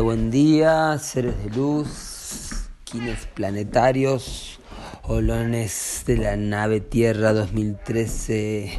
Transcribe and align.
Buen 0.00 0.30
día, 0.30 0.98
seres 0.98 1.34
de 1.44 1.50
luz, 1.50 2.68
quines 2.82 3.26
planetarios, 3.26 4.58
olones 5.04 6.02
de 6.04 6.16
la 6.16 6.36
nave 6.36 6.80
Tierra 6.80 7.32
2013, 7.32 8.72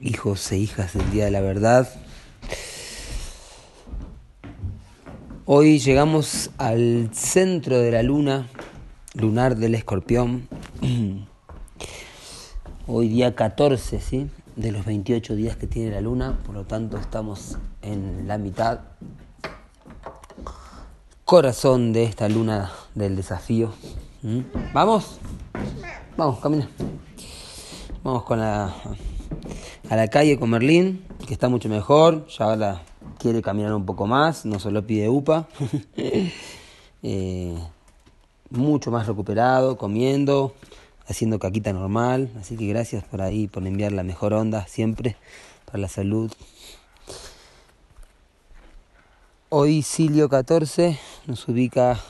hijos 0.00 0.50
e 0.52 0.58
hijas 0.58 0.94
del 0.94 1.10
Día 1.10 1.26
de 1.26 1.30
la 1.32 1.42
Verdad. 1.42 1.88
Hoy 5.44 5.78
llegamos 5.78 6.50
al 6.56 7.10
centro 7.12 7.78
de 7.78 7.92
la 7.92 8.02
luna, 8.02 8.48
lunar 9.12 9.56
del 9.56 9.74
escorpión. 9.74 10.48
Hoy 12.86 13.08
día 13.08 13.34
14, 13.34 14.00
¿sí? 14.00 14.30
De 14.56 14.72
los 14.72 14.84
28 14.84 15.34
días 15.34 15.56
que 15.56 15.66
tiene 15.66 15.90
la 15.90 16.00
luna, 16.00 16.38
por 16.44 16.54
lo 16.54 16.64
tanto 16.64 16.96
estamos 16.96 17.58
en 17.82 18.26
la 18.28 18.38
mitad. 18.38 18.80
Corazón 21.24 21.92
de 21.92 22.04
esta 22.04 22.28
luna 22.28 22.70
del 22.94 23.16
desafío. 23.16 23.72
¿Mm? 24.22 24.40
¿Vamos? 24.72 25.18
Vamos, 26.16 26.38
camina. 26.40 26.68
Vamos 28.02 28.22
con 28.24 28.38
la, 28.38 28.74
a 29.88 29.96
la 29.96 30.08
calle 30.08 30.38
con 30.38 30.50
Merlín, 30.50 31.04
que 31.26 31.32
está 31.32 31.48
mucho 31.48 31.68
mejor. 31.68 32.26
Ya 32.28 32.44
ahora 32.44 32.82
quiere 33.18 33.42
caminar 33.42 33.74
un 33.74 33.86
poco 33.86 34.06
más, 34.06 34.44
no 34.44 34.58
solo 34.58 34.86
pide 34.86 35.08
UPA. 35.08 35.48
Eh, 37.06 37.54
mucho 38.48 38.90
más 38.90 39.06
recuperado, 39.06 39.76
comiendo, 39.76 40.54
haciendo 41.06 41.38
caquita 41.38 41.72
normal. 41.72 42.30
Así 42.40 42.56
que 42.56 42.66
gracias 42.66 43.04
por 43.04 43.22
ahí, 43.22 43.48
por 43.48 43.66
enviar 43.66 43.92
la 43.92 44.02
mejor 44.02 44.32
onda 44.32 44.66
siempre 44.66 45.16
para 45.64 45.78
la 45.78 45.88
salud. 45.88 46.32
Hoy 49.48 49.82
Silio 49.82 50.28
14 50.28 50.98
nos 51.26 51.46
ubica 51.48 52.00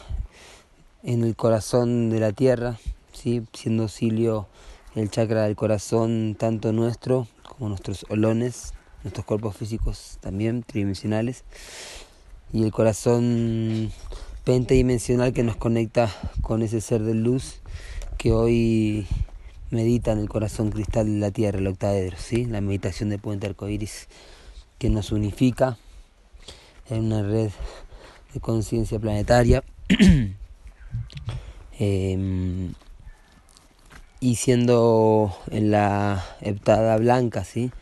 en 1.02 1.24
el 1.24 1.36
corazón 1.36 2.08
de 2.08 2.18
la 2.18 2.32
tierra, 2.32 2.78
¿sí? 3.12 3.42
siendo 3.52 3.88
Silio 3.88 4.46
el 4.94 5.10
chakra 5.10 5.42
del 5.42 5.56
corazón 5.56 6.36
tanto 6.38 6.72
nuestro 6.72 7.26
como 7.42 7.68
nuestros 7.68 8.06
olones, 8.08 8.72
nuestros 9.02 9.26
cuerpos 9.26 9.56
físicos 9.56 10.18
también 10.20 10.62
tridimensionales, 10.62 11.44
y 12.52 12.62
el 12.62 12.72
corazón 12.72 13.92
pentadimensional 14.44 15.32
que 15.32 15.42
nos 15.42 15.56
conecta 15.56 16.10
con 16.40 16.62
ese 16.62 16.80
ser 16.80 17.02
de 17.02 17.14
luz 17.14 17.60
que 18.18 18.32
hoy 18.32 19.06
medita 19.70 20.12
en 20.12 20.18
el 20.18 20.28
corazón 20.28 20.70
cristal 20.70 21.06
de 21.06 21.18
la 21.18 21.30
tierra, 21.30 21.58
el 21.58 21.66
octaedro, 21.66 22.16
¿sí? 22.18 22.44
la 22.44 22.60
meditación 22.60 23.10
de 23.10 23.18
Puente 23.18 23.46
Arcoiris 23.46 24.08
que 24.78 24.88
nos 24.88 25.12
unifica 25.12 25.78
en 26.88 27.04
una 27.04 27.22
red 27.22 27.50
de 28.32 28.40
conciencia 28.40 28.98
planetaria. 28.98 29.62
Em, 31.76 32.72
y 34.20 34.36
siendo 34.36 35.36
en 35.50 35.72
la 35.72 36.24
heptada 36.40 36.96
blanca, 36.98 37.42
¿sí? 37.42 37.72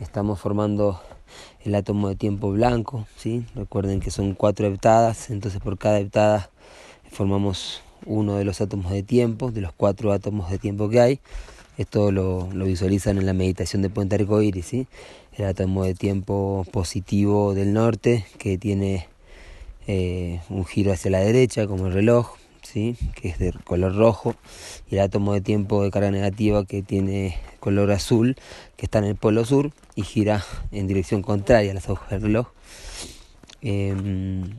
estamos 0.00 0.40
formando 0.40 1.00
el 1.60 1.76
átomo 1.76 2.08
de 2.08 2.16
tiempo 2.16 2.50
blanco. 2.50 3.06
¿sí? 3.16 3.46
Recuerden 3.54 4.00
que 4.00 4.10
son 4.10 4.34
cuatro 4.34 4.66
heptadas, 4.66 5.30
entonces 5.30 5.60
por 5.60 5.78
cada 5.78 6.00
heptada 6.00 6.50
formamos 7.10 7.82
uno 8.06 8.36
de 8.36 8.44
los 8.44 8.60
átomos 8.60 8.92
de 8.92 9.02
tiempo, 9.02 9.50
de 9.50 9.60
los 9.60 9.72
cuatro 9.72 10.12
átomos 10.12 10.50
de 10.50 10.58
tiempo 10.58 10.88
que 10.88 11.00
hay. 11.00 11.20
Esto 11.78 12.12
lo, 12.12 12.46
visualizan 12.48 13.16
en 13.16 13.26
la 13.26 13.32
meditación 13.32 13.80
de 13.80 13.88
Puente 13.88 14.16
Arcoíris, 14.16 14.66
¿sí? 14.66 14.86
el 15.32 15.46
átomo 15.46 15.84
de 15.84 15.94
tiempo 15.94 16.66
positivo 16.72 17.54
del 17.54 17.72
norte 17.72 18.26
que 18.38 18.58
tiene 18.58 19.08
eh, 19.86 20.40
un 20.50 20.66
giro 20.66 20.92
hacia 20.92 21.10
la 21.10 21.20
derecha 21.20 21.66
como 21.66 21.86
el 21.86 21.94
reloj, 21.94 22.34
¿sí? 22.62 22.96
que 23.14 23.28
es 23.28 23.38
de 23.38 23.54
color 23.64 23.96
rojo, 23.96 24.34
y 24.90 24.96
el 24.96 25.00
átomo 25.00 25.32
de 25.32 25.40
tiempo 25.40 25.82
de 25.82 25.90
carga 25.90 26.10
negativa 26.10 26.66
que 26.66 26.82
tiene 26.82 27.38
color 27.60 27.92
azul, 27.92 28.36
que 28.76 28.84
está 28.84 28.98
en 28.98 29.04
el 29.06 29.16
polo 29.16 29.44
sur 29.44 29.72
y 29.94 30.02
gira 30.02 30.44
en 30.72 30.86
dirección 30.86 31.22
contraria 31.22 31.70
a 31.70 31.74
las 31.74 31.88
agujas 31.88 32.10
del 32.10 32.22
reloj. 32.22 32.48
Em, 33.62 34.50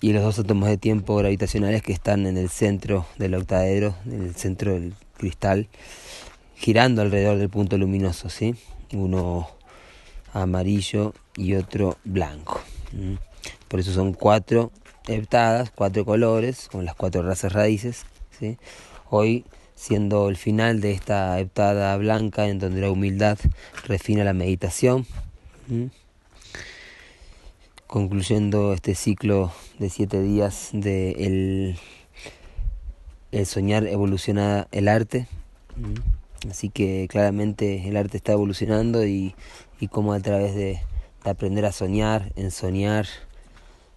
y 0.00 0.12
los 0.12 0.22
dos 0.22 0.38
átomos 0.38 0.68
de 0.68 0.76
tiempo 0.76 1.16
gravitacionales 1.16 1.82
que 1.82 1.92
están 1.92 2.26
en 2.26 2.36
el 2.36 2.48
centro 2.48 3.06
del 3.18 3.34
octaedro, 3.34 3.94
en 4.04 4.22
el 4.22 4.34
centro 4.34 4.74
del 4.74 4.94
cristal, 5.16 5.68
girando 6.54 7.02
alrededor 7.02 7.38
del 7.38 7.48
punto 7.48 7.78
luminoso, 7.78 8.28
¿sí? 8.28 8.54
Uno 8.92 9.48
amarillo 10.32 11.14
y 11.36 11.54
otro 11.54 11.96
blanco. 12.04 12.60
Por 13.68 13.80
eso 13.80 13.92
son 13.92 14.12
cuatro 14.12 14.70
heptadas, 15.08 15.70
cuatro 15.70 16.04
colores, 16.04 16.68
con 16.70 16.84
las 16.84 16.94
cuatro 16.94 17.22
razas 17.22 17.52
raíces. 17.52 18.04
Hoy 19.08 19.44
siendo 19.74 20.28
el 20.28 20.36
final 20.36 20.80
de 20.80 20.92
esta 20.92 21.38
heptada 21.38 21.96
blanca 21.96 22.48
en 22.48 22.58
donde 22.58 22.80
la 22.80 22.90
humildad 22.90 23.38
refina 23.86 24.24
la 24.24 24.32
meditación 24.32 25.06
concluyendo 27.86 28.72
este 28.72 28.94
ciclo 28.94 29.52
de 29.78 29.90
siete 29.90 30.20
días 30.22 30.70
de 30.72 31.12
el, 31.12 31.78
el 33.32 33.46
soñar 33.46 33.86
evoluciona 33.86 34.68
el 34.72 34.88
arte. 34.88 35.28
Así 36.50 36.70
que 36.70 37.06
claramente 37.08 37.88
el 37.88 37.96
arte 37.96 38.16
está 38.16 38.32
evolucionando 38.32 39.06
y, 39.06 39.34
y 39.80 39.88
como 39.88 40.12
a 40.12 40.20
través 40.20 40.54
de, 40.54 40.80
aprender 41.30 41.64
a 41.64 41.72
soñar, 41.72 42.32
en 42.36 42.50
soñar, 42.50 43.06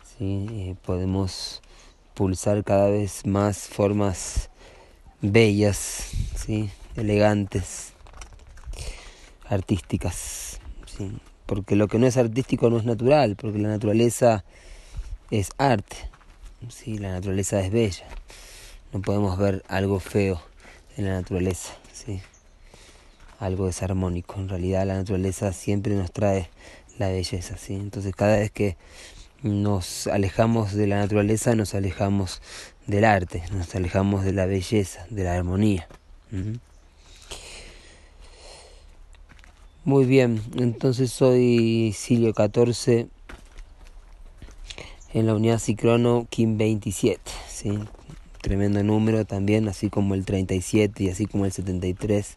¿sí? 0.04 0.48
Eh, 0.52 0.76
podemos 0.86 1.62
pulsar 2.14 2.64
cada 2.64 2.90
vez 2.90 3.26
más 3.26 3.68
formas 3.68 4.50
bellas, 5.22 6.12
¿sí? 6.36 6.70
elegantes, 6.96 7.94
artísticas. 9.48 10.60
¿sí? 10.86 11.12
Porque 11.50 11.76
lo 11.76 11.88
que 11.88 11.98
no 11.98 12.06
es 12.06 12.16
artístico 12.16 12.70
no 12.70 12.78
es 12.78 12.86
natural, 12.86 13.36
porque 13.36 13.58
la 13.58 13.70
naturaleza 13.70 14.46
es 15.32 15.50
arte, 15.58 15.96
¿sí? 16.70 17.00
la 17.00 17.12
naturaleza 17.12 17.60
es 17.60 17.72
bella, 17.72 18.06
no 18.94 19.02
podemos 19.02 19.36
ver 19.40 19.64
algo 19.68 20.00
feo 20.00 20.40
en 20.96 21.06
la 21.06 21.14
naturaleza, 21.14 21.74
¿sí? 21.92 22.22
algo 23.40 23.66
desarmónico, 23.66 24.36
en 24.36 24.48
realidad 24.48 24.86
la 24.86 24.94
naturaleza 24.94 25.52
siempre 25.52 25.96
nos 25.96 26.12
trae 26.12 26.52
la 27.00 27.08
belleza, 27.08 27.58
¿sí? 27.58 27.74
entonces 27.74 28.14
cada 28.16 28.38
vez 28.38 28.52
que 28.52 28.78
nos 29.42 30.06
alejamos 30.06 30.74
de 30.74 30.86
la 30.86 31.00
naturaleza, 31.00 31.56
nos 31.56 31.74
alejamos 31.74 32.44
del 32.86 33.06
arte, 33.06 33.42
nos 33.54 33.74
alejamos 33.74 34.24
de 34.24 34.34
la 34.34 34.46
belleza, 34.46 35.08
de 35.10 35.24
la 35.24 35.34
armonía. 35.34 35.88
Muy 39.86 40.04
bien, 40.06 40.42
entonces 40.58 41.10
soy 41.10 41.94
Silio 41.96 42.34
14 42.34 43.08
en 45.14 45.26
la 45.26 45.34
unidad 45.34 45.58
Cicrono 45.58 46.28
Kim 46.30 46.58
27, 46.58 47.22
¿sí? 47.48 47.80
tremendo 48.42 48.84
número 48.84 49.24
también, 49.24 49.70
así 49.70 49.90
como 49.90 50.16
el 50.16 50.26
37 50.26 51.06
y 51.06 51.10
así 51.10 51.28
como 51.28 51.46
el 51.46 51.54
73, 51.54 52.36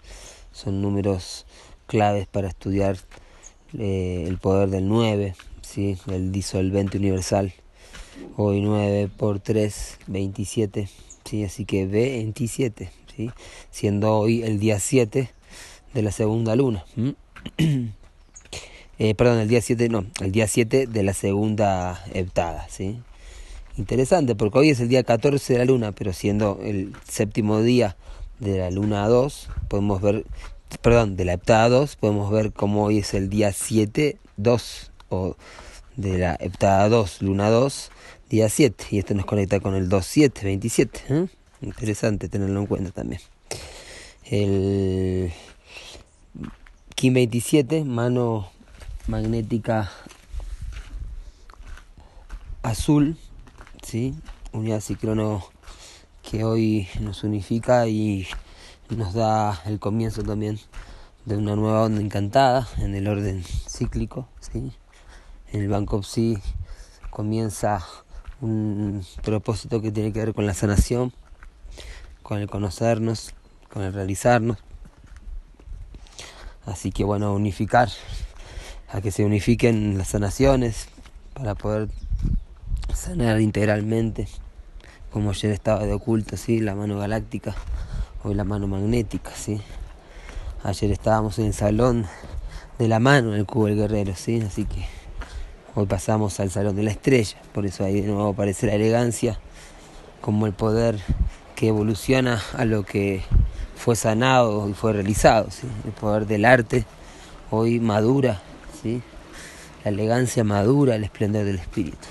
son 0.52 0.80
números 0.80 1.44
claves 1.88 2.28
para 2.28 2.46
estudiar 2.46 2.96
eh, 3.76 4.24
el 4.28 4.38
poder 4.38 4.70
del 4.70 4.86
9, 4.86 5.34
¿sí? 5.62 5.98
el 6.12 6.30
disolvente 6.30 6.98
universal. 6.98 7.52
Hoy 8.36 8.60
9 8.60 9.10
por 9.16 9.40
3, 9.40 9.98
27, 10.06 10.88
¿sí? 11.24 11.42
así 11.42 11.64
que 11.64 11.86
27, 11.86 12.88
¿sí? 13.16 13.30
siendo 13.72 14.16
hoy 14.16 14.44
el 14.44 14.60
día 14.60 14.78
7 14.78 15.28
de 15.92 16.02
la 16.02 16.12
segunda 16.12 16.54
luna. 16.54 16.84
Eh, 18.98 19.16
perdón, 19.16 19.38
el 19.38 19.48
día 19.48 19.60
7, 19.60 19.88
no, 19.88 20.04
el 20.20 20.30
día 20.30 20.46
7 20.46 20.86
de 20.86 21.02
la 21.02 21.12
segunda 21.12 22.04
heptada, 22.12 22.68
¿sí? 22.68 23.00
Interesante, 23.76 24.36
porque 24.36 24.58
hoy 24.60 24.70
es 24.70 24.78
el 24.78 24.88
día 24.88 25.02
14 25.02 25.54
de 25.54 25.58
la 25.58 25.64
luna, 25.64 25.90
pero 25.90 26.12
siendo 26.12 26.60
el 26.62 26.92
séptimo 27.08 27.62
día 27.62 27.96
de 28.38 28.58
la 28.58 28.70
luna 28.70 29.08
2, 29.08 29.48
podemos 29.66 30.00
ver, 30.02 30.24
perdón, 30.82 31.16
de 31.16 31.24
la 31.24 31.32
heptada 31.32 31.68
2, 31.68 31.96
podemos 31.96 32.30
ver 32.30 32.52
cómo 32.52 32.84
hoy 32.84 32.98
es 32.98 33.12
el 33.14 33.28
día 33.28 33.52
7, 33.52 34.18
2, 34.36 34.92
o 35.08 35.36
de 35.96 36.18
la 36.18 36.36
heptada 36.38 36.88
2, 36.88 37.22
luna 37.22 37.50
2, 37.50 37.90
día 38.30 38.48
7, 38.48 38.84
y 38.90 38.98
esto 38.98 39.14
nos 39.14 39.24
conecta 39.24 39.58
con 39.58 39.74
el 39.74 39.88
2, 39.88 40.06
7, 40.06 40.40
27, 40.44 41.00
¿eh? 41.08 41.26
Interesante 41.62 42.28
tenerlo 42.28 42.60
en 42.60 42.66
cuenta 42.66 42.90
también. 42.92 43.20
El 44.24 45.32
Kim 47.02 47.14
27, 47.14 47.82
mano 47.82 48.48
magnética 49.08 49.90
azul, 52.62 53.16
¿sí? 53.82 54.14
unidad 54.52 54.80
ciclono 54.80 55.42
que 56.22 56.44
hoy 56.44 56.86
nos 57.00 57.24
unifica 57.24 57.88
y 57.88 58.28
nos 58.88 59.14
da 59.14 59.60
el 59.66 59.80
comienzo 59.80 60.22
también 60.22 60.60
de 61.24 61.36
una 61.38 61.56
nueva 61.56 61.82
onda 61.82 62.00
encantada 62.00 62.68
en 62.78 62.94
el 62.94 63.08
orden 63.08 63.42
cíclico, 63.42 64.28
¿sí? 64.38 64.70
En 65.50 65.62
el 65.62 65.68
Banco 65.68 66.04
Psi 66.04 66.38
comienza 67.10 67.84
un 68.40 69.04
propósito 69.24 69.82
que 69.82 69.90
tiene 69.90 70.12
que 70.12 70.20
ver 70.20 70.34
con 70.34 70.46
la 70.46 70.54
sanación, 70.54 71.12
con 72.22 72.38
el 72.38 72.48
conocernos, 72.48 73.34
con 73.72 73.82
el 73.82 73.92
realizarnos. 73.92 74.58
Así 76.66 76.92
que 76.92 77.04
bueno, 77.04 77.34
unificar, 77.34 77.88
a 78.92 79.00
que 79.00 79.10
se 79.10 79.24
unifiquen 79.24 79.98
las 79.98 80.08
sanaciones 80.08 80.88
para 81.34 81.54
poder 81.54 81.88
sanar 82.94 83.40
integralmente, 83.40 84.28
como 85.10 85.30
ayer 85.30 85.50
estaba 85.50 85.84
de 85.84 85.92
oculto, 85.92 86.36
¿sí? 86.36 86.60
la 86.60 86.74
mano 86.74 86.98
galáctica, 86.98 87.54
hoy 88.22 88.34
la 88.34 88.44
mano 88.44 88.66
magnética. 88.66 89.30
¿sí? 89.34 89.60
Ayer 90.62 90.90
estábamos 90.92 91.38
en 91.38 91.46
el 91.46 91.54
salón 91.54 92.06
de 92.78 92.88
la 92.88 93.00
mano 93.00 93.32
del 93.32 93.46
cubo 93.46 93.66
del 93.66 93.76
guerrero, 93.76 94.14
¿sí? 94.14 94.40
así 94.40 94.64
que 94.64 94.86
hoy 95.74 95.86
pasamos 95.86 96.38
al 96.38 96.50
salón 96.50 96.76
de 96.76 96.82
la 96.82 96.90
estrella, 96.90 97.38
por 97.52 97.66
eso 97.66 97.84
ahí 97.84 98.00
de 98.00 98.08
nuevo 98.08 98.28
aparece 98.28 98.66
la 98.66 98.74
elegancia 98.74 99.38
como 100.20 100.46
el 100.46 100.52
poder 100.52 101.00
que 101.56 101.68
evoluciona 101.68 102.40
a 102.56 102.64
lo 102.64 102.84
que 102.84 103.22
fue 103.82 103.96
sanado 103.96 104.68
y 104.68 104.74
fue 104.74 104.92
realizado, 104.92 105.50
¿sí? 105.50 105.66
el 105.84 105.90
poder 105.90 106.28
del 106.28 106.44
arte 106.44 106.84
hoy 107.50 107.80
madura, 107.80 108.40
¿sí? 108.80 109.02
la 109.82 109.90
elegancia 109.90 110.44
madura, 110.44 110.94
el 110.94 111.02
esplendor 111.02 111.44
del 111.44 111.56
espíritu. 111.56 112.06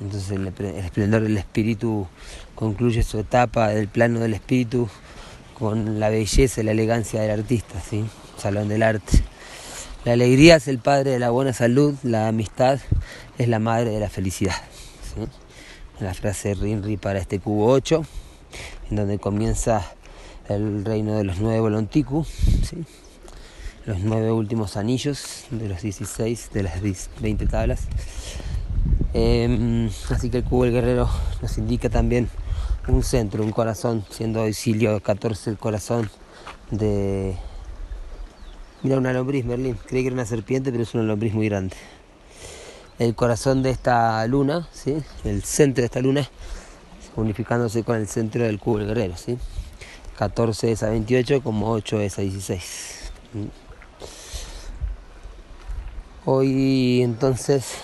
Entonces 0.00 0.30
el, 0.30 0.46
esplendor 0.46 1.20
del 1.24 1.36
espíritu 1.36 2.08
concluye 2.54 3.02
su 3.02 3.18
etapa 3.18 3.68
del 3.68 3.88
plano 3.88 4.20
del 4.20 4.32
espíritu 4.32 4.88
con 5.58 6.00
la 6.00 6.08
belleza 6.08 6.62
y 6.62 6.64
la 6.64 6.70
elegancia 6.70 7.20
del 7.20 7.40
artista, 7.40 7.78
¿sí? 7.80 8.06
Salón 8.38 8.68
del 8.68 8.82
arte. 8.82 9.22
La 10.06 10.14
alegría 10.14 10.56
es 10.56 10.66
el 10.66 10.78
padre 10.78 11.10
de 11.10 11.18
la 11.18 11.28
buena 11.28 11.52
salud, 11.52 11.94
la 12.02 12.26
amistad 12.26 12.78
es 13.36 13.48
la 13.48 13.58
madre 13.58 13.90
de 13.90 14.00
la 14.00 14.08
felicidad. 14.08 14.56
La 16.00 16.14
frase 16.14 16.54
Rinri 16.54 16.96
para 16.96 17.18
este 17.18 17.38
cubo 17.38 17.70
8, 17.70 18.02
en 18.88 18.96
donde 18.96 19.18
comienza 19.18 19.84
el 20.48 20.84
reino 20.84 21.16
de 21.16 21.24
los 21.24 21.38
nueve 21.38 21.60
Volontiku, 21.60 22.24
¿sí? 22.24 22.84
los 23.84 24.00
nueve 24.00 24.32
últimos 24.32 24.76
anillos 24.76 25.44
de 25.50 25.68
los 25.68 25.82
16 25.82 26.50
de 26.52 26.62
las 26.62 26.80
20 26.82 27.46
tablas. 27.46 27.86
Em, 29.14 29.88
así 30.10 30.30
que 30.30 30.38
el 30.38 30.44
cubo 30.44 30.64
del 30.64 30.72
guerrero 30.72 31.08
nos 31.40 31.56
indica 31.58 31.88
también 31.88 32.28
un 32.86 33.02
centro, 33.02 33.44
un 33.44 33.52
corazón, 33.52 34.04
siendo 34.10 34.42
hoy 34.42 34.54
Silio 34.54 35.00
14 35.00 35.50
el 35.50 35.58
corazón 35.58 36.10
de... 36.70 37.36
Mira 38.82 38.96
una 38.96 39.12
lombriz, 39.12 39.44
Merlín. 39.44 39.78
Creí 39.86 40.02
que 40.02 40.08
era 40.08 40.14
una 40.14 40.24
serpiente, 40.24 40.70
pero 40.70 40.82
es 40.82 40.94
una 40.94 41.02
lombriz 41.02 41.34
muy 41.34 41.48
grande. 41.48 41.76
El 42.98 43.14
corazón 43.14 43.62
de 43.62 43.70
esta 43.70 44.26
luna, 44.26 44.68
¿sí? 44.72 44.96
el 45.24 45.42
centro 45.42 45.82
de 45.82 45.86
esta 45.86 46.00
luna, 46.00 46.28
unificándose 47.16 47.82
con 47.84 47.96
el 47.96 48.06
centro 48.08 48.44
del 48.44 48.58
cubo 48.58 48.78
del 48.78 48.88
guerrero. 48.88 49.16
¿sí? 49.16 49.38
14 50.18 50.72
es 50.72 50.82
a 50.82 50.90
28, 50.90 51.44
como 51.44 51.70
8 51.70 52.00
es 52.00 52.18
a 52.18 52.22
16. 52.22 53.12
Hoy 56.24 57.02
entonces 57.02 57.74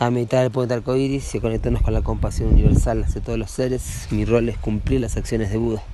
a 0.00 0.10
meditar 0.10 0.44
el 0.44 0.50
puente 0.50 0.74
arcoíris 0.74 1.32
y 1.36 1.38
conectarnos 1.38 1.82
con 1.82 1.94
la 1.94 2.02
compasión 2.02 2.48
universal 2.48 3.04
hacia 3.04 3.22
todos 3.22 3.38
los 3.38 3.52
seres. 3.52 4.08
Mi 4.10 4.24
rol 4.24 4.48
es 4.48 4.58
cumplir 4.58 5.00
las 5.00 5.16
acciones 5.16 5.52
de 5.52 5.58
Buda. 5.58 5.84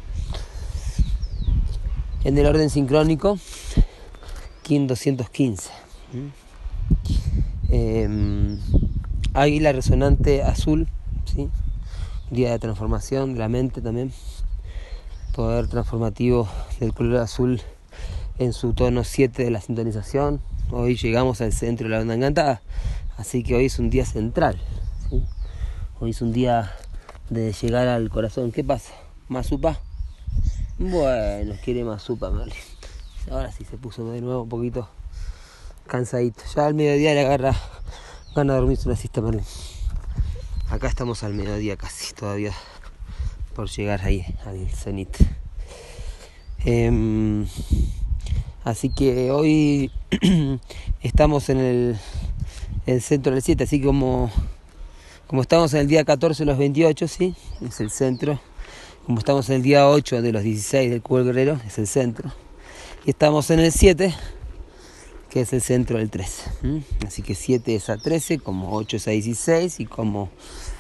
En 2.25 2.39
el 2.39 2.47
orden 2.47 2.71
sincrónico, 2.71 3.39
Kim 4.63 4.87
215. 4.87 5.69
Eh, 7.69 8.57
águila 9.35 9.73
resonante 9.73 10.43
azul, 10.43 10.89
¿sí? 11.27 11.51
día 12.31 12.51
de 12.51 12.59
transformación 12.59 13.35
de 13.35 13.41
la 13.41 13.51
mente 13.51 13.83
también. 13.83 14.11
Poder 15.35 15.69
transformativo 15.69 16.49
del 16.81 16.93
color 16.93 17.21
azul 17.21 17.63
en 18.39 18.53
su 18.53 18.73
tono 18.73 19.05
7 19.05 19.45
de 19.45 19.51
la 19.51 19.61
sintonización. 19.61 20.41
Hoy 20.73 20.97
llegamos 20.97 21.41
al 21.41 21.53
centro 21.53 21.89
de 21.89 21.95
la 21.95 22.01
onda 22.01 22.15
encantada 22.15 22.63
Así 23.17 23.45
que 23.45 23.55
hoy 23.55 23.67
es 23.67 23.79
un 23.79 23.91
día 23.91 24.05
central. 24.05 24.61
Hoy 26.01 26.11
es 26.11 26.21
un 26.21 26.33
día 26.33 26.75
de 27.29 27.53
llegar 27.53 27.87
al 27.87 28.11
corazón. 28.11 28.51
¿Qué 28.51 28.65
pasa? 28.65 28.93
¿Masupa? 29.29 29.79
Bueno, 30.79 31.55
quiere 31.63 31.85
Masupa, 31.85 32.31
Merlin. 32.31 32.55
Ahora 33.31 33.53
sí 33.53 33.65
se 33.65 33.77
puso 33.77 34.11
de 34.11 34.21
nuevo 34.21 34.43
un 34.43 34.49
poquito 34.49 34.89
cansadito. 35.87 36.43
Ya 36.57 36.67
al 36.67 36.75
mediodía 36.75 37.15
le 37.15 37.21
agarra 37.21 37.55
gana 38.35 38.55
dormirse 38.55 38.89
una 38.89 38.97
siesta, 38.97 39.21
Merlin. 39.21 39.45
Acá 40.71 40.89
estamos 40.89 41.23
al 41.23 41.35
mediodía 41.35 41.77
casi, 41.77 42.15
todavía 42.15 42.53
por 43.61 43.69
llegar 43.69 44.01
ahí 44.07 44.25
al 44.47 44.71
cenit. 44.71 45.15
Em, 46.65 47.45
así 48.65 48.89
que 48.89 49.31
hoy 49.31 49.91
estamos 51.03 51.51
en 51.51 51.59
el 51.59 51.99
el 52.87 53.03
centro 53.03 53.35
del 53.35 53.43
7, 53.43 53.65
así 53.65 53.83
como, 53.83 54.31
como 55.27 55.43
estamos 55.43 55.75
en 55.75 55.81
el 55.81 55.89
día 55.89 56.07
14 56.07 56.43
de 56.43 56.47
los 56.47 56.57
28, 56.57 57.07
¿sí? 57.07 57.35
es 57.61 57.81
el 57.81 57.91
centro. 57.91 58.41
Como 59.05 59.19
estamos 59.19 59.51
en 59.51 59.57
el 59.57 59.63
día 59.63 59.87
8 59.87 60.23
de 60.23 60.33
los 60.33 60.43
16 60.43 60.91
del 60.91 61.03
Cubo 61.03 61.23
Guerrero, 61.25 61.61
es 61.67 61.77
el 61.77 61.87
centro. 61.87 62.33
Y 63.05 63.11
estamos 63.11 63.51
en 63.51 63.61
el 63.61 63.73
7, 63.73 64.15
que 65.29 65.43
es 65.43 65.53
el 65.53 65.61
centro 65.61 65.99
del 65.99 66.09
13. 66.09 66.51
Así 67.07 67.21
que 67.21 67.35
7 67.35 67.75
es 67.75 67.91
a 67.91 67.99
13, 67.99 68.39
como 68.39 68.75
8 68.75 68.97
es 68.97 69.07
a 69.07 69.11
16 69.11 69.81
y 69.81 69.85
como 69.85 70.31
14 70.31 70.71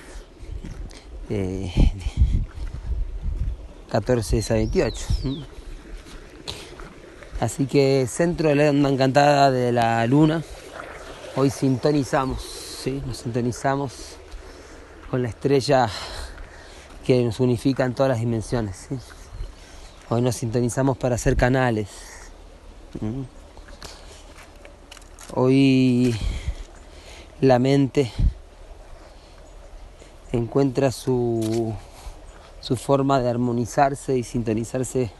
eh, 1.30 1.92
es 3.92 4.50
a 4.50 4.54
28. 4.54 5.06
Así 7.40 7.66
que 7.66 8.06
centro 8.08 8.50
de 8.50 8.54
la 8.54 8.70
onda 8.70 8.88
encantada 8.88 9.50
de 9.50 9.72
la 9.72 10.06
luna, 10.06 10.42
Hoy 11.36 11.48
sintonizamos, 11.48 12.42
¿sí? 12.42 13.00
nos 13.06 13.18
sintonizamos 13.18 14.16
con 15.10 15.22
la 15.22 15.28
estrella 15.28 15.88
que 17.06 17.22
nos 17.22 17.38
unifica 17.38 17.84
en 17.84 17.94
todas 17.94 18.10
las 18.10 18.18
dimensiones. 18.18 18.88
Hoy 20.08 20.22
nos 20.22 20.34
sintonizamos 20.34 20.98
para 20.98 21.14
hacer 21.14 21.36
canales. 21.36 21.88
Hoy 25.34 26.18
la 27.40 27.60
mente 27.60 28.10
encuentra 30.32 30.90
su, 30.90 31.72
su 32.60 32.76
forma 32.76 33.20
de 33.20 33.30
armonizarse 33.30 34.16
y 34.16 34.22
sintonizarse, 34.22 35.10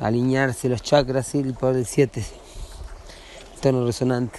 alinearse 0.00 0.68
los 0.68 0.82
chakras 0.82 1.34
y 1.34 1.38
el 1.38 1.54
poder 1.54 1.76
del 1.76 1.86
7, 1.86 2.24
tono 3.60 3.84
resonante. 3.84 4.38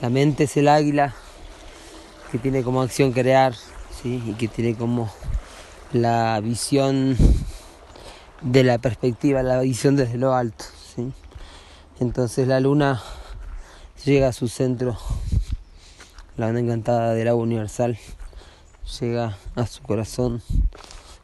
La 0.00 0.08
mente 0.08 0.44
es 0.44 0.56
el 0.56 0.68
águila 0.68 1.14
que 2.30 2.38
tiene 2.38 2.62
como 2.62 2.82
acción 2.82 3.12
crear 3.12 3.54
y 4.04 4.32
que 4.34 4.48
tiene 4.48 4.74
como 4.74 5.12
la 5.92 6.40
visión 6.40 7.16
de 8.40 8.64
la 8.64 8.78
perspectiva, 8.78 9.42
la 9.42 9.60
visión 9.60 9.96
desde 9.96 10.18
lo 10.18 10.34
alto. 10.34 10.64
Entonces 12.00 12.48
la 12.48 12.58
luna 12.58 13.00
llega 14.04 14.28
a 14.28 14.32
su 14.32 14.48
centro, 14.48 14.98
la 16.36 16.48
onda 16.48 16.58
encantada 16.58 17.14
del 17.14 17.28
agua 17.28 17.44
universal, 17.44 17.96
llega 19.00 19.36
a 19.54 19.66
su 19.66 19.82
corazón 19.82 20.42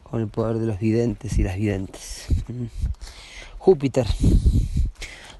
con 0.03 0.21
el 0.21 0.27
poder 0.27 0.57
de 0.57 0.65
los 0.65 0.79
videntes 0.79 1.37
y 1.37 1.43
las 1.43 1.55
videntes. 1.55 2.27
Júpiter, 3.57 4.07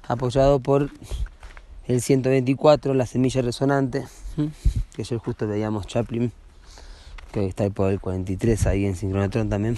apoyado 0.06 0.60
por 0.60 0.90
el 1.86 2.00
124, 2.00 2.94
la 2.94 3.06
semilla 3.06 3.42
resonante, 3.42 4.06
que 4.94 5.02
ayer 5.02 5.18
justo 5.18 5.48
veíamos 5.48 5.86
Chaplin, 5.86 6.30
que 7.32 7.46
está 7.46 7.64
el 7.64 7.72
poder 7.72 7.98
43 7.98 8.66
ahí 8.66 8.86
en 8.86 8.94
sincronotron 8.94 9.48
también, 9.48 9.76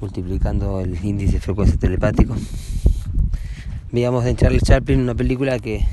multiplicando 0.00 0.80
el 0.80 1.04
índice 1.04 1.34
de 1.34 1.40
frecuencia 1.40 1.78
telepático. 1.78 2.34
Veíamos 3.92 4.24
en 4.26 4.36
Charlie 4.36 4.60
Chaplin 4.60 5.00
una 5.00 5.14
película 5.14 5.58
que 5.58 5.86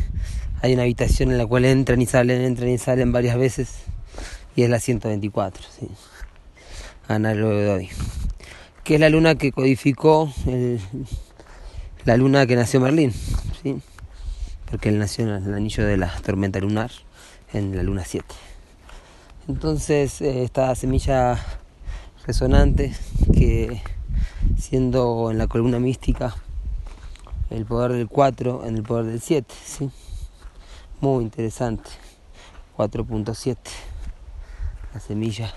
hay 0.62 0.74
una 0.74 0.84
habitación 0.84 1.32
en 1.32 1.38
la 1.38 1.46
cual 1.46 1.66
entran 1.66 2.02
y 2.02 2.06
salen, 2.06 2.42
entran 2.42 2.70
y 2.70 2.78
salen 2.78 3.12
varias 3.12 3.38
veces, 3.38 3.84
y 4.56 4.64
es 4.64 4.70
la 4.70 4.80
124, 4.80 5.64
¿sí? 5.80 5.88
análogo 7.08 7.54
de 7.54 7.70
hoy, 7.70 7.90
que 8.84 8.96
es 8.96 9.00
la 9.00 9.10
luna 9.10 9.36
que 9.36 9.52
codificó 9.52 10.32
la 12.06 12.18
luna 12.18 12.46
que 12.46 12.56
nació 12.56 12.80
Merlín. 12.80 13.14
¿sí? 13.62 13.82
porque 14.74 14.90
él 14.90 14.98
nació 14.98 15.24
en 15.26 15.46
el 15.46 15.54
anillo 15.54 15.86
de 15.86 15.98
la 15.98 16.12
tormenta 16.22 16.60
lunar, 16.60 16.90
en 17.54 17.76
la 17.76 17.84
luna 17.84 18.04
7. 18.04 18.26
Entonces, 19.48 20.20
eh, 20.20 20.44
esta 20.44 20.74
semilla 20.74 21.38
resonante 22.26 22.92
que 23.36 23.84
siendo 24.58 25.30
en 25.30 25.38
la 25.38 25.46
columna 25.46 25.78
mística 25.78 26.36
el 27.52 27.68
poder 27.68 27.92
del 27.92 28.08
4 28.08 28.66
en 28.66 28.78
el 28.78 28.82
poder 28.82 29.06
del 29.06 29.22
7, 29.22 29.54
¿sí? 29.64 29.92
muy 31.02 31.26
interesante. 31.26 31.92
4.7. 32.76 33.58
La 34.94 35.00
semilla 35.00 35.54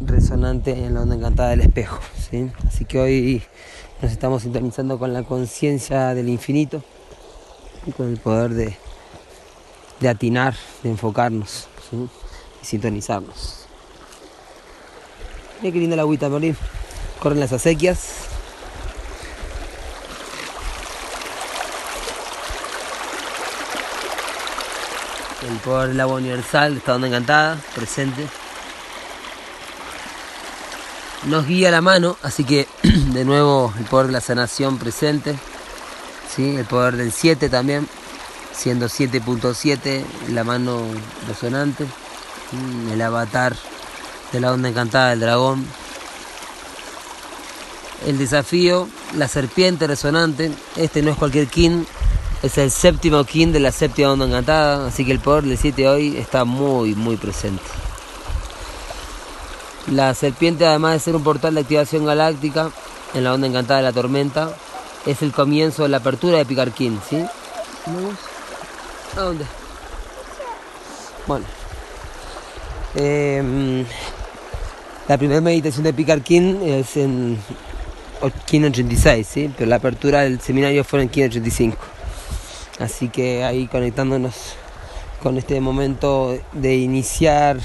resonante 0.00 0.72
en 0.72 0.94
la 0.94 1.02
onda 1.02 1.14
encantada 1.14 1.50
del 1.50 1.60
espejo. 1.60 1.98
¿sí? 2.30 2.50
Así 2.66 2.84
que 2.84 2.98
hoy 2.98 3.42
nos 4.00 4.12
estamos 4.12 4.42
sintonizando 4.42 4.98
con 4.98 5.12
la 5.12 5.22
conciencia 5.24 6.14
del 6.14 6.28
infinito 6.28 6.82
y 7.86 7.92
con 7.92 8.08
el 8.08 8.16
poder 8.18 8.52
de, 8.52 8.76
de 10.00 10.08
atinar, 10.08 10.54
de 10.82 10.90
enfocarnos 10.90 11.68
y 12.62 12.64
sintonizarnos. 12.64 13.66
Mira 15.60 15.72
qué 15.72 15.80
linda 15.80 15.96
la 15.96 16.02
agüita, 16.02 16.28
morir. 16.28 16.56
Corren 17.20 17.40
las 17.40 17.52
acequias. 17.52 18.27
El 25.68 25.74
poder 25.74 25.88
del 25.90 26.00
agua 26.00 26.16
universal 26.16 26.78
está 26.78 26.94
onda 26.94 27.08
encantada, 27.08 27.58
presente. 27.74 28.26
Nos 31.26 31.46
guía 31.46 31.70
la 31.70 31.82
mano, 31.82 32.16
así 32.22 32.44
que 32.44 32.66
de 32.82 33.26
nuevo 33.26 33.74
el 33.78 33.84
poder 33.84 34.06
de 34.06 34.14
la 34.14 34.22
sanación 34.22 34.78
presente. 34.78 35.38
¿sí? 36.34 36.56
El 36.56 36.64
poder 36.64 36.96
del 36.96 37.12
7 37.12 37.50
también, 37.50 37.86
siendo 38.50 38.86
7.7 38.86 40.04
la 40.30 40.42
mano 40.42 40.80
resonante. 41.26 41.84
El 42.90 43.02
avatar 43.02 43.54
de 44.32 44.40
la 44.40 44.54
onda 44.54 44.70
encantada 44.70 45.10
del 45.10 45.20
dragón. 45.20 45.66
El 48.06 48.16
desafío, 48.16 48.88
la 49.18 49.28
serpiente 49.28 49.86
resonante. 49.86 50.50
Este 50.76 51.02
no 51.02 51.10
es 51.10 51.18
cualquier 51.18 51.46
kin, 51.46 51.86
es 52.42 52.56
el 52.58 52.70
séptimo 52.70 53.24
kin 53.24 53.52
de 53.52 53.60
la 53.60 53.72
séptima 53.72 54.12
onda 54.12 54.26
encantada, 54.26 54.86
así 54.86 55.04
que 55.04 55.12
el 55.12 55.18
poder 55.18 55.44
del 55.44 55.58
7 55.58 55.88
hoy 55.88 56.16
está 56.16 56.44
muy, 56.44 56.94
muy 56.94 57.16
presente. 57.16 57.62
La 59.90 60.14
serpiente, 60.14 60.66
además 60.66 60.92
de 60.94 61.00
ser 61.00 61.16
un 61.16 61.24
portal 61.24 61.54
de 61.54 61.62
activación 61.62 62.04
galáctica 62.04 62.70
en 63.14 63.24
la 63.24 63.34
onda 63.34 63.46
encantada 63.46 63.78
de 63.78 63.84
la 63.84 63.92
tormenta, 63.92 64.54
es 65.06 65.22
el 65.22 65.32
comienzo 65.32 65.82
de 65.84 65.88
la 65.88 65.96
apertura 65.96 66.38
de 66.38 66.44
Picarquín, 66.44 67.00
¿sí? 67.08 67.24
¿A 69.16 69.20
dónde? 69.20 69.44
Bueno. 71.26 71.46
Em, 72.94 73.84
la 75.08 75.18
primera 75.18 75.40
meditación 75.40 75.84
de 75.84 75.92
Picarquín 75.92 76.60
es 76.62 76.96
en 76.96 77.38
1586, 78.22 79.26
¿sí? 79.26 79.50
Pero 79.56 79.70
la 79.70 79.76
apertura 79.76 80.20
del 80.20 80.40
seminario 80.40 80.84
fue 80.84 81.00
en 81.00 81.06
1585. 81.06 81.97
Así 82.78 83.08
que 83.08 83.44
ahí 83.44 83.66
conectándonos 83.66 84.54
con 85.22 85.36
este 85.36 85.60
momento 85.60 86.38
de 86.52 86.76
iniciar 86.76 87.58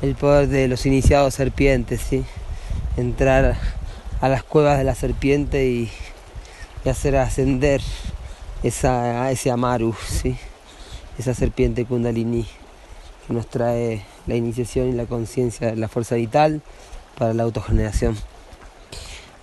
el 0.00 0.14
poder 0.14 0.48
de 0.48 0.68
los 0.68 0.86
iniciados 0.86 1.34
serpientes, 1.34 2.00
¿sí? 2.00 2.24
entrar 2.96 3.56
a 4.20 4.28
las 4.28 4.42
cuevas 4.42 4.78
de 4.78 4.84
la 4.84 4.94
serpiente 4.94 5.66
y, 5.66 5.90
hacer 6.88 7.16
ascender 7.16 7.82
esa, 8.62 9.24
a 9.24 9.32
ese 9.32 9.50
Amaru, 9.50 9.94
¿sí? 10.06 10.36
esa 11.18 11.34
serpiente 11.34 11.84
Kundalini 11.84 12.46
que 13.26 13.34
nos 13.34 13.48
trae 13.48 14.04
la 14.28 14.36
iniciación 14.36 14.88
y 14.88 14.92
la 14.92 15.06
conciencia 15.06 15.74
la 15.74 15.88
fuerza 15.88 16.14
vital 16.14 16.62
para 17.18 17.34
la 17.34 17.42
autogeneración. 17.42 18.16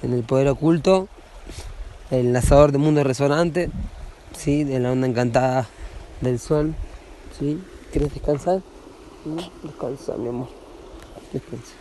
En 0.03 0.13
el 0.13 0.23
poder 0.23 0.47
oculto, 0.47 1.09
el 2.11 2.31
lanzador 2.31 2.71
de 2.71 2.77
mundo 2.77 3.03
resonante, 3.03 3.69
¿sí? 4.43 4.63
de 4.65 4.79
la 4.79 4.91
onda 4.91 5.07
encantada 5.07 5.67
del 6.21 6.39
sol. 6.39 6.75
¿sí? 7.39 7.61
¿Quieres 7.91 8.13
descansar? 8.13 8.61
Descansa, 9.63 10.17
mi 10.17 10.29
amor. 10.29 10.49
Descansa. 11.31 11.73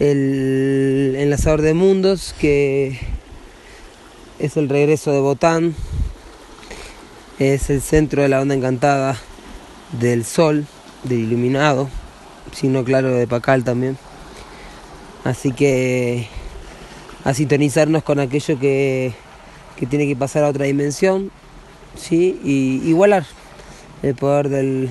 El 0.00 1.14
enlazador 1.16 1.62
de 1.62 1.74
mundos, 1.74 2.34
que 2.40 2.98
es 4.40 4.56
el 4.56 4.68
regreso 4.68 5.12
de 5.12 5.20
Botán, 5.20 5.76
es 7.38 7.70
el 7.70 7.80
centro 7.80 8.22
de 8.22 8.28
la 8.28 8.40
onda 8.40 8.54
encantada 8.54 9.16
del 10.00 10.24
sol, 10.24 10.66
del 11.04 11.20
iluminado, 11.20 11.88
signo 12.52 12.82
claro 12.82 13.10
de 13.12 13.28
Pacal 13.28 13.62
también. 13.62 13.96
Así 15.22 15.52
que 15.52 16.26
a 17.22 17.32
sintonizarnos 17.34 18.02
con 18.02 18.18
aquello 18.18 18.58
que 18.58 19.14
que 19.76 19.86
tiene 19.86 20.06
que 20.06 20.16
pasar 20.16 20.44
a 20.44 20.48
otra 20.48 20.64
dimensión, 20.64 21.30
¿sí? 21.96 22.40
Y 22.44 22.88
igualar 22.88 23.24
el 24.02 24.14
poder 24.14 24.48
del 24.48 24.90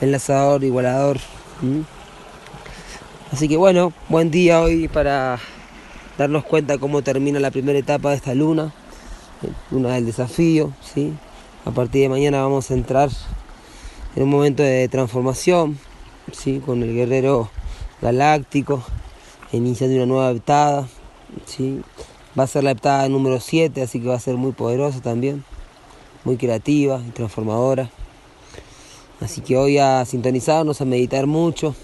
enlazador, 0.00 0.64
igualador. 0.64 1.18
Así 3.32 3.48
que 3.48 3.56
bueno, 3.56 3.92
buen 4.08 4.30
día 4.30 4.60
hoy 4.60 4.88
para 4.88 5.38
darnos 6.16 6.44
cuenta 6.44 6.78
cómo 6.78 7.02
termina 7.02 7.40
la 7.40 7.50
primera 7.50 7.78
etapa 7.78 8.10
de 8.10 8.16
esta 8.16 8.34
luna, 8.34 8.72
luna 9.70 9.94
del 9.94 10.06
desafío, 10.06 10.72
¿sí? 10.82 11.12
A 11.64 11.70
partir 11.72 12.02
de 12.02 12.08
mañana 12.08 12.42
vamos 12.42 12.70
a 12.70 12.74
entrar 12.74 13.10
en 14.14 14.22
un 14.22 14.30
momento 14.30 14.62
de 14.62 14.88
transformación, 14.88 15.78
¿sí? 16.32 16.62
Con 16.64 16.82
el 16.82 16.94
guerrero 16.94 17.50
galáctico, 18.00 18.82
iniciando 19.52 19.96
una 19.96 20.06
nueva 20.06 20.30
etapa, 20.30 20.86
¿sí? 21.44 21.82
Va 22.38 22.42
a 22.42 22.46
ser 22.46 22.64
la 22.64 22.72
heptada 22.72 23.08
número 23.08 23.40
7, 23.40 23.80
así 23.80 24.00
que 24.00 24.08
va 24.08 24.16
a 24.16 24.20
ser 24.20 24.36
muy 24.36 24.52
poderosa 24.52 25.00
también, 25.00 25.44
muy 26.24 26.36
creativa 26.36 27.00
y 27.06 27.10
transformadora. 27.10 27.90
Así 29.20 29.40
que 29.40 29.56
hoy 29.56 29.78
a 29.78 30.04
sintonizarnos, 30.04 30.82
a 30.82 30.84
meditar 30.84 31.26
mucho 31.26 31.74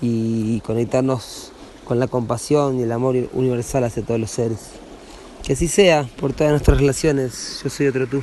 y 0.00 0.60
conectarnos 0.60 1.52
con 1.84 1.98
la 1.98 2.06
compasión 2.06 2.78
y 2.78 2.82
el 2.82 2.92
amor 2.92 3.16
universal 3.32 3.82
hacia 3.82 4.04
todos 4.04 4.20
los 4.20 4.30
seres. 4.30 4.58
Que 5.42 5.54
así 5.54 5.66
sea 5.66 6.08
por 6.20 6.32
todas 6.34 6.52
nuestras 6.52 6.78
relaciones. 6.78 7.60
Yo 7.64 7.70
soy 7.70 7.88
otro 7.88 8.06
tú. 8.06 8.22